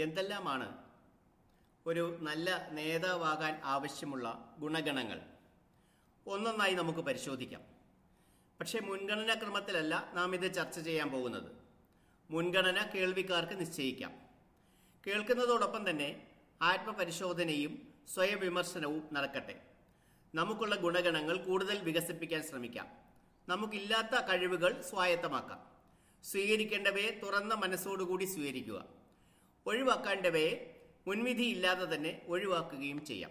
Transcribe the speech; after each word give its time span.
എന്തെല്ലാമാണ് 0.00 0.76
ഒരു 1.86 2.18
നല്ല 2.20 2.70
നേതാവാകാൻ 2.70 3.60
ആവശ്യമുള്ള 3.64 4.54
ഗുണഗണങ്ങൾ? 4.58 5.20
ഒന്നൊന്നായി 6.26 6.74
നമുക്ക് 6.74 6.98
പരിശോധിക്കാം. 6.98 7.60
പക്ഷേ 8.60 8.80
മുൻഗണനാ 8.80 9.34
ക്രമത്തിലല്ല 9.34 10.12
നാം 10.14 10.34
ഇത് 10.34 10.54
ചർച്ച 10.54 10.80
ചെയ്യാൻ 10.80 11.10
പോകുന്നത്. 11.10 11.52
മുൻഗണന 12.30 12.90
കേൾവിക്കാർക്ക് 12.94 13.60
നിശ്ചയിക്കാം. 13.60 14.12
കേൾക്കുന്നതോടൊപ്പം 15.06 15.90
തന്നെ 15.90 16.26
ആത്മപരിശോധനയും 16.62 17.88
സ്വയവിമർശനവും 18.14 19.08
നടക്കട്ടെ. 19.12 19.62
നമുക്കുള്ള 20.34 20.76
ഗുണഗണങ്ങൾ 20.76 21.36
കൂടുതൽ 21.36 21.78
വികസിപ്പിക്കാൻ 21.78 22.42
ശ്രമിക്കാം. 22.42 22.88
നമുക്കില്ലാത്ത 23.48 24.24
കഴിവുകൾ 24.30 24.80
സ്വായത്തമാക്കാം. 24.80 25.66
സ്വീകരിക്കേണ്ടവയെ 26.24 27.20
തുറന്ന 27.22 27.54
മനസ്സോടുകൂടി 27.54 28.24
സ്വീകരിക്കുക. 28.24 29.01
ഒഴിവാക്കേണ്ടവയെ 29.66 30.80
മുൻവിധിയില്ലാതെ 31.06 31.94
തന്നെ 31.94 32.22
ഒഴിവാക്കുകയും 32.28 33.04
ചെയ്യാം. 33.04 33.30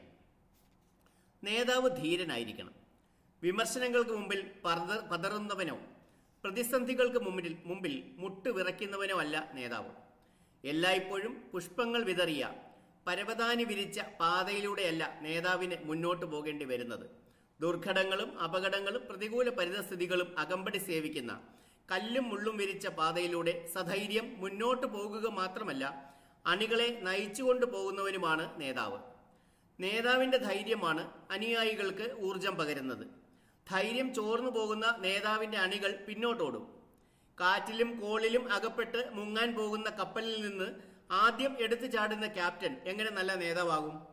നേതാവ് 1.43 2.01
ധീരനായിരിക്കണം. 2.01 2.73
വിമർശനങ്ങൾക്ക് 3.43 4.11
മുമ്പിൽ 4.11 4.51
പതർ- 4.65 5.09
പതറുന്നവനോ 5.09 5.79
പ്രതിസന്ധികൾക്ക് 6.43 7.25
മുമ്പിൽ 7.25 7.57
മുമ്പിൽ 7.65 8.03
മുട്ടുവിറയ്ക്കുന്നവനോ 8.17 9.19
അല്ല 9.19 9.51
നേതാവ്. 9.53 9.89
എല്ലായ്പ്പോഴും 10.67 11.49
പുഷ്പങ്ങൾ 11.53 12.03
വിതറിയ 12.03 12.53
പരവതാനി 13.07 13.63
വിരിച്ച 13.63 13.99
പാതയിലൂടെയല്ല 14.19 15.19
നേതാവിന് 15.21 15.75
മുന്നോട്ട് 15.83 16.25
പോകേണ്ടി 16.25 16.65
വരുന്നത്. 16.65 17.09
ദുർഘടങ്ങളും 17.61 18.39
അപകടങ്ങളും 18.39 19.07
പ്രതികൂല 19.09 19.49
പരിതസ്ഥിതികളും 19.49 20.39
അകമ്പടി 20.39 20.77
സേവിക്കുന്ന 20.77 21.41
കല്ലും 21.91 22.29
മുള്ളും 22.29 22.57
വിരിച്ച 22.57 22.87
പാതയിലൂടെ 22.87 23.67
സധൈര്യം 23.73 24.35
മുന്നോട്ട് 24.37 24.87
പോകുക 24.87 25.27
മാത്രമല്ല 25.27 26.11
അണികളെ 26.45 26.99
നയിച്ചുകൊണ്ട് 27.01 27.65
പോകുന്നവനുമാണ് 27.65 28.61
നേതാവ്. 28.61 28.99
നേതാവിന്റെ 29.79 30.37
ധൈര്യമാണ് 30.37 31.11
അനുയായികൾക്ക് 31.31 32.15
ഊർജം 32.19 32.55
പകരുന്നത്. 32.55 33.07
ധൈര്യം 33.71 34.13
ചോർന്നു 34.13 34.51
പോകുന്ന 34.51 34.95
നേതാവിന്റെ 34.99 35.57
അണികൾ 35.57 36.05
പിന്നോട്ടോടും. 36.07 36.81
കാറ്റിലും 37.39 37.99
കോളിലും 37.99 38.53
അകപ്പെട്ട് 38.53 39.09
മുങ്ങാൻ 39.11 39.55
പോകുന്ന 39.55 39.89
കപ്പലിൽ 39.89 40.49
നിന്ന് 40.49 40.75
ആദ്യം 41.11 41.57
എടുത്തു 41.59 41.87
ചാടുന്ന 41.87 42.27
ക്യാപ്റ്റൻ 42.27 42.81
എങ്ങനെ 42.85 43.11
നല്ല 43.11 43.35
നേതാവാകും? 43.35 44.07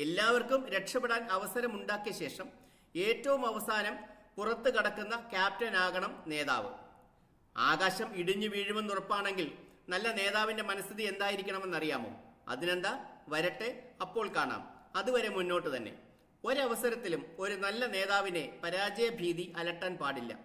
എല്ലാവർക്കും 0.00 0.68
രക്ഷപ്പെടാൻ 0.68 1.22
അവസരമുണ്ടാക്കിയ 1.30 2.12
ശേഷം 2.12 2.48
ഏറ്റവും 2.96 3.46
അവസാനം 3.46 3.96
പുറത്തു 4.36 4.70
കടക്കുന്ന 4.70 5.16
ക്യാപ്റ്റൻ 5.16 5.30
ക്യാപ്റ്റനാകണം 5.30 6.24
നേതാവ്. 6.26 6.70
ആകാശം 7.56 8.14
ഇടിഞ്ഞു 8.14 8.48
വീഴുമെന്ന് 8.48 8.92
ഉറപ്പാണെങ്കിൽ 8.92 9.67
നല്ല 9.88 10.12
നേതാവിന്റെ 10.12 10.62
മനസ്ഥിതി 10.62 11.02
എന്തായിരിക്കണമെന്നറിയാമോ? 11.02 12.10
അതിനെന്താ? 12.48 12.92
വരട്ടെ 13.28 13.68
അപ്പോൾ 14.00 14.28
കാണാം. 14.28 14.62
അതുവരെ 14.96 15.28
മുന്നോട്ട് 15.28 15.76
തന്നെ. 15.76 15.92
ഒരവസരത്തിലും 16.44 17.22
ഒരു 17.38 17.54
നല്ല 17.54 17.86
നേതാവിനെ 17.86 18.60
പരാജയ 18.64 19.08
ഭീതി 19.08 19.52
അലട്ടാൻ 19.56 19.96
പാടില്ല. 19.96 20.38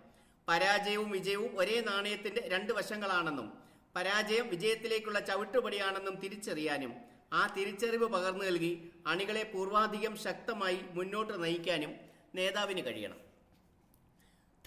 പരാജയവും 0.48 1.10
വിജയവും 1.10 1.60
ഒരേ 1.60 1.82
നാണയത്തിന്റെ 1.82 2.42
രണ്ട് 2.54 2.74
വശങ്ങളാണെന്നും 2.74 3.48
പരാജയം 3.96 4.50
വിജയത്തിലേക്കുള്ള 4.50 5.20
ചവിട്ടുപടിയാണെന്നും 5.20 6.16
തിരിച്ചറിയാനും 6.16 6.94
ആ 7.34 7.54
തിരിച്ചറിവ് 7.58 8.08
പകർന്നു 8.08 8.46
നൽകി 8.46 8.92
അണികളെ 9.08 9.44
പൂർവാധികം 9.44 10.16
ശക്തമായി 10.16 10.80
മുന്നോട്ട് 10.92 11.44
നയിക്കാനും 11.44 11.94
നേതാവിന് 12.36 12.86
കഴിയണം. 12.86 13.20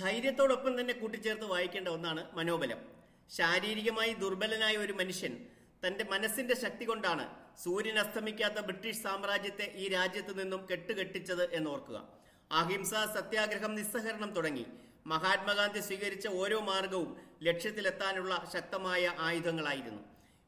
ധൈര്യത്തോടൊപ്പം 0.01 0.81
തന്നെ 0.81 0.95
കൂട്ടിച്ചേർത്ത് 0.95 1.45
വായിക്കേണ്ട 1.45 1.89
ഒന്നാണ് 1.89 2.23
മനോബലം. 2.37 2.81
ശാരീരികമായി 3.31 4.13
ദുർബലനായ 4.13 4.77
ഒരു 4.77 4.93
മനുഷ്യൻ 4.93 5.33
തന്റെ 5.87 6.05
മനസ്സിന്റെ 6.05 6.55
ശക്തി 6.55 6.85
കൊണ്ടാണ് 6.85 7.25
സൂര്യൻ 7.65 7.99
അസ്തമിക്കാത്ത 7.99 8.59
ബ്രിട്ടീഷ് 8.61 9.03
സാമ്രാജ്യത്തെ 9.03 9.67
ഈ 9.77 9.89
രാജ്യത്ത് 9.89 10.33
നിന്നും 10.41 10.67
കെട്ടുകെട്ടിച്ചത് 10.71 11.55
എന്നോർക്കുക. 11.55 11.99
അഹിംസ 12.51 12.95
സത്യാഗ്രഹം 13.17 13.75
നിസ്സഹരണം 13.75 14.31
തുടങ്ങി 14.31 14.67
മഹാത്മാഗാന്ധി 15.07 15.81
സ്വീകരിച്ച 15.81 16.27
ഓരോ 16.29 16.61
മാർഗവും 16.61 17.17
ലക്ഷ്യത്തിലെത്താനുള്ള 17.43 18.51
ശക്തമായ 18.55 19.13
ആയുധങ്ങളായിരുന്നു. 19.19 20.03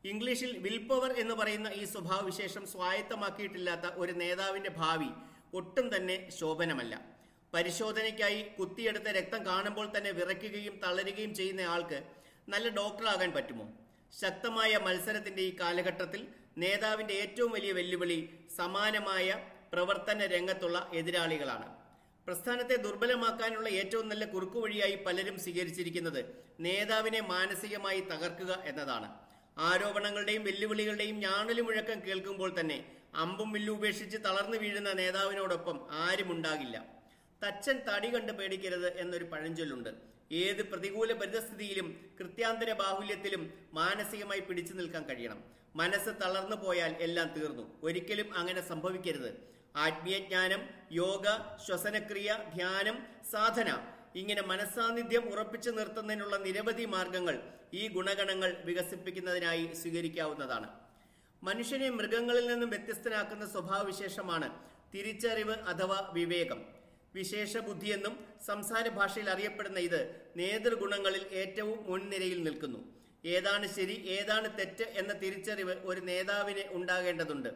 ഇംഗ്ലീഷിൽ 0.04 0.58
വിൽ 0.58 0.78
പവർ 0.88 1.12
എന്ന് 1.22 1.34
പറയുന്ന 1.34 1.68
ഈ 1.68 1.84
സ്വഭാവവിശേഷം 1.84 2.64
സ്വായത്തമാക്കിയിട്ടില്ലാത്ത 2.66 3.86
ഒരു 4.02 4.12
നേതാവിന്റെ 4.12 4.70
ഭാവി 4.70 5.10
ഒട്ടും 5.54 5.96
തന്നെ 5.96 6.16
ശോഭനമല്ല. 6.38 6.94
പരിശോധനയ്ക്കായി 7.54 8.42
കുത്തിയെടുത്ത 8.58 9.08
രക്തം 9.18 9.46
കാണുമ്പോൾ 9.46 9.86
തന്നെ 9.96 10.10
വിറയ്ക്കുകയും 10.10 10.74
തളരുകയും 10.84 11.34
ചെയ്യുന്ന 11.34 11.60
ആൾക്ക് 11.74 11.98
നല്ല 12.48 12.68
ഡോക്ടറാകാൻ 12.68 13.30
പറ്റുമോ? 13.32 13.64
ശക്തമായ 14.20 14.76
മത്സരത്തിന്റെ 14.76 15.42
ഈ 15.42 15.56
കാലഘട്ടത്തിൽ 15.60 16.26
നേതാവിന്റെ 16.58 17.14
ഏറ്റവും 17.14 17.50
വലിയ 17.50 17.72
വെല്ലുവിളി 17.72 18.18
സമാനമായ 18.56 19.46
പ്രവർത്തന 19.72 20.26
രംഗത്തുള്ള 20.26 20.90
എതിരാളികളാണ്. 20.94 21.68
പ്രസ്ഥാനത്തെ 22.26 22.76
ദുർബലമാക്കാനുള്ള 22.76 23.68
ഏറ്റവും 23.68 24.08
നല്ല 24.08 24.24
കുറുക്കുവഴിയായി 24.24 24.96
പലരും 25.06 25.38
സ്വീകരിച്ചിരിക്കുന്നത് 25.38 26.20
നേതാവിനെ 26.60 27.20
മാനസികമായി 27.20 28.00
തകർക്കുക 28.00 28.52
എന്നതാണ്. 28.64 29.08
ആരോപണങ്ങളുടെയും 29.58 30.44
വെല്ലുവിളികളുടെയും 30.44 31.16
ഞാണലി 31.18 31.60
മുഴക്കം 31.60 32.00
കേൾക്കുമ്പോൾ 32.06 32.60
തന്നെ 32.60 32.78
അമ്പും 33.14 33.52
വില്ലും 33.52 33.72
ഉപേക്ഷിച്ച് 33.72 34.18
തളർന്നു 34.24 34.56
വീഴുന്ന 34.56 34.92
നേതാവിനോടൊപ്പം 34.92 35.76
ആരുമുണ്ടാകില്ല. 35.90 36.76
തച്ചൻ 37.42 37.76
തടി 37.88 38.08
കണ്ട് 38.14 38.32
പേടിക്കരുത് 38.32 38.98
എന്നൊരു 38.98 39.24
പഴഞ്ചൊല്ലുണ്ട്. 39.24 40.17
ഏത് 40.32 40.62
പ്രതികൂല 40.70 41.12
പരിതസ്ഥിതിയിലും 41.12 41.86
കൃത്യാന്തര 42.18 42.72
ബാഹുല്യത്തിലും 42.72 43.52
മാനസികമായി 43.72 44.40
പിടിച്ചു 44.40 44.74
നിൽക്കാൻ 44.74 45.02
കഴിയണം. 45.02 45.42
മനസ്സ് 45.76 46.10
തളർന്നു 46.22 46.56
പോയാൽ 46.56 46.92
എല്ലാം 47.00 47.28
തീർന്നു. 47.36 47.80
ഒരിക്കലും 47.82 48.34
അങ്ങനെ 48.34 48.60
സംഭവിക്കരുത്. 48.68 49.30
ആത്മീയജ്ഞാനം 49.76 50.60
യോഗ 50.92 51.26
ശ്വസനക്രിയ 51.66 52.36
ധ്യാനം 52.54 52.98
സാധന 53.32 53.70
ഇങ്ങനെ 54.16 54.42
മനസ്സാന്നിധ്യം 54.42 55.24
ഉറപ്പിച്ചു 55.32 55.70
നിർത്തുന്നതിനുള്ള 55.70 56.36
നിരവധി 56.36 56.84
മാർഗങ്ങൾ 56.84 57.42
ഈ 57.74 57.88
ഗുണഗണങ്ങൾ 57.88 58.62
വികസിപ്പിക്കുന്നതിനായി 58.64 59.72
സ്വീകരിക്കാവുന്നതാണ്. 59.72 60.68
മനുഷ്യനെ 61.42 61.90
മൃഗങ്ങളിൽ 61.90 62.46
നിന്നും 62.46 62.70
വ്യത്യസ്തനാക്കുന്ന 62.70 63.46
സ്വഭാവവിശേഷമാണ് 63.46 64.48
തിരിച്ചറിവ് 64.94 65.54
അഥവാ 65.72 66.10
വിവേകം. 66.14 66.77
വിശേഷ 67.14 67.56
ബുദ്ധിയെന്നും 67.56 68.14
സംസാര 68.46 68.88
ഭാഷയിൽ 68.88 69.30
അറിയപ്പെടുന്ന 69.30 69.78
ഇത് 69.78 70.00
നേതൃഗുണങ്ങളിൽ 70.36 71.26
ഏറ്റവും 71.32 71.90
മുൻനിരയിൽ 71.90 72.42
നിൽക്കുന്നു. 72.42 72.80
ഏതാണ് 73.24 73.66
ശരി 73.66 73.92
ഏതാണ് 73.92 74.58
തെറ്റ് 74.58 74.82
എന്ന 74.82 75.12
തിരിച്ചറിവ് 75.12 75.74
ഒരു 75.84 76.00
നേതാവിന് 76.00 76.64
ഉണ്ടാകേണ്ടതുണ്ട്. 76.70 77.48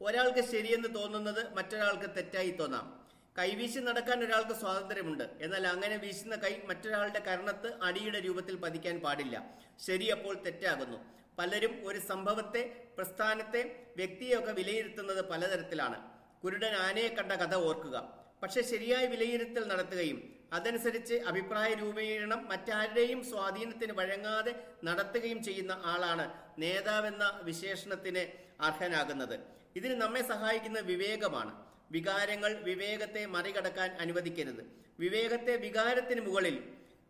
ഒരാൾക്ക് 0.00 0.42
ശരിയെന്ന് 0.48 0.94
തോന്നുന്നത് 0.94 1.54
മറ്റൊരാൾക്ക് 1.54 2.14
തെറ്റായി 2.16 2.50
തോന്നാം. 2.50 3.08
കൈവീശി 3.38 3.78
നടക്കാൻ 3.78 4.24
ഒരാൾക്ക് 4.24 4.54
സ്വാതന്ത്ര്യമുണ്ട്. 4.60 5.24
എന്നാൽ 5.40 5.66
അങ്ങനെ 5.66 5.96
വീശുന്ന 5.96 6.36
കൈ 6.36 6.56
മറ്റൊരാളുടെ 6.64 7.18
കരണത്ത് 7.18 7.78
അടിയുടെ 7.82 8.20
രൂപത്തിൽ 8.20 8.56
പതിക്കാൻ 8.56 9.00
പാടില്ല. 9.00 9.58
ശരിയപ്പോൾ 9.86 10.34
തെറ്റാകുന്നു. 10.34 10.98
പലരും 11.38 11.86
ഒരു 11.86 11.98
സംഭവത്തെ 11.98 12.84
പ്രസ്ഥാനത്തെ 12.96 13.86
വ്യക്തിയൊക്കെ 13.96 14.52
വിലയിരുത്തുന്നത് 14.52 15.28
പലതരത്തിലാണ്. 15.28 15.98
കുരുടൻ 16.44 16.74
ആനയെ 16.76 17.08
കണ്ട 17.08 17.32
കഥ 17.32 17.54
ഓർക്കുക. 17.54 18.27
പക്ഷെ 18.42 18.62
ശരിയായ 18.62 19.06
വിലയിരുത്തൽ 19.06 19.68
നടത്തുകയും 19.68 20.38
അതനുസരിച്ച് 20.52 21.14
അഭിപ്രായ 21.14 21.74
രൂപീകരണം 21.74 22.48
മറ്റാരുടെയും 22.48 23.24
സ്വാധീനത്തിന് 23.24 23.92
വഴങ്ങാതെ 23.92 24.54
നടത്തുകയും 24.84 25.42
ചെയ്യുന്ന 25.42 25.82
ആളാണ് 25.84 26.32
നേതാവെന്ന 26.58 27.40
വിശേഷണത്തിന് 27.42 28.22
അർഹനാകുന്നത്. 28.62 29.40
ഇതിന് 29.76 30.00
നമ്മെ 30.00 30.22
സഹായിക്കുന്ന 30.22 30.80
വിവേകമാണ്. 30.80 31.52
വികാരങ്ങൾ 31.90 32.54
വിവേകത്തെ 32.54 33.26
മറികടക്കാൻ 33.26 33.90
അനുവദിക്കരുത്. 33.90 34.62
വിവേകത്തെ 35.00 35.56
വികാരത്തിന് 35.56 36.20
മുകളിൽ 36.20 36.56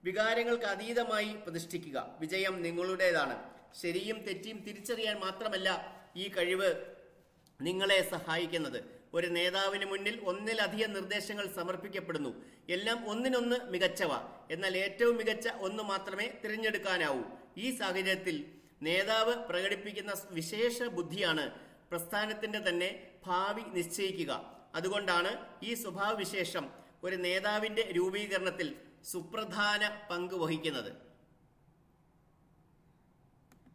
വികാരങ്ങൾക്ക് 0.05 0.65
അതീതമായി 0.65 1.37
പ്രതിഷ്ഠിക്കുക. 1.47 2.17
വിജയം 2.21 2.63
നിങ്ങളുടേതാണ്. 2.63 3.37
ശരിയും 3.83 4.19
തെറ്റിയും 4.19 4.59
തിരിച്ചറിയാൻ 4.59 5.21
മാത്രമല്ല 5.21 5.69
ഈ 6.17 6.29
കഴിവ് 6.29 6.71
നിങ്ങളെ 7.61 8.11
സഹായിക്കുന്നത്. 8.11 8.98
ഒരു 9.15 9.27
നേതാവിന് 9.27 9.85
മുന്നിൽ 9.85 10.21
ഒന്നിലധികം 10.25 10.93
നിർദ്ദേശങ്ങൾ 10.93 11.47
സമർപ്പിക്കപ്പെടുന്നു. 11.47 12.45
എല്ലാം 12.69 13.09
ഒന്നിനൊന്ന് 13.09 13.57
മികച്ചവ. 13.71 14.13
എന്നാൽ 14.51 14.77
ഏറ്റവും 14.77 15.17
മികച്ച 15.17 15.49
ഒന്ന് 15.49 15.83
മാത്രമേ 15.83 16.33
തിരഞ്ഞെടുക്കാനാവൂ. 16.45 17.23
ഈ 17.59 17.77
സാഹചര്യത്തിൽ 17.77 18.45
നേതാവ് 18.83 19.35
പ്രകടിപ്പിക്കുന്ന 19.35 20.13
വിശേഷ 20.31 20.83
ബുദ്ധിയാണ് 20.83 21.51
പ്രസ്ഥാനത്തിന്റെ 21.91 22.59
തന്നെ 22.59 23.11
ഭാവി 23.27 23.63
നിശ്ചയിക്കുക. 23.63 24.57
അതുകൊണ്ടാണ് 24.75 25.47
ഈ 25.63 25.75
സ്വഭാവവിശേഷം 25.75 26.71
ഒരു 27.05 27.17
നേതാവിന്റെ 27.17 27.93
രൂപീകരണത്തിൽ 27.97 28.77
സുപ്രധാന 29.05 30.07
പങ്ക് 30.11 30.35
വഹിക്കുന്നത്. 30.35 31.08